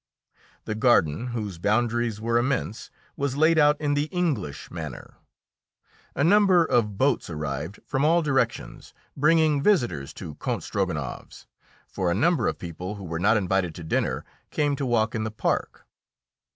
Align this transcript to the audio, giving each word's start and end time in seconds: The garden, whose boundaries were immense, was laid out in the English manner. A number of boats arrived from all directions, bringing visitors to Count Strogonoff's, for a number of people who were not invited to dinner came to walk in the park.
The 0.65 0.73
garden, 0.73 1.27
whose 1.27 1.59
boundaries 1.59 2.19
were 2.19 2.39
immense, 2.39 2.89
was 3.15 3.37
laid 3.37 3.59
out 3.59 3.79
in 3.79 3.93
the 3.93 4.05
English 4.05 4.71
manner. 4.71 5.17
A 6.15 6.23
number 6.23 6.65
of 6.65 6.97
boats 6.97 7.29
arrived 7.29 7.79
from 7.85 8.03
all 8.03 8.23
directions, 8.23 8.95
bringing 9.15 9.61
visitors 9.61 10.11
to 10.13 10.33
Count 10.41 10.63
Strogonoff's, 10.63 11.45
for 11.87 12.09
a 12.09 12.15
number 12.15 12.47
of 12.47 12.57
people 12.57 12.95
who 12.95 13.03
were 13.03 13.19
not 13.19 13.37
invited 13.37 13.75
to 13.75 13.83
dinner 13.83 14.25
came 14.49 14.75
to 14.75 14.87
walk 14.87 15.13
in 15.13 15.23
the 15.23 15.29
park. 15.29 15.85